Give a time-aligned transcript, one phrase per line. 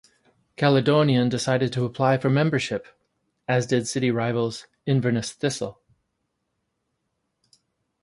[0.55, 2.87] Caledonian decided to apply for membership,
[3.47, 5.79] as did city rivals Inverness Thistle.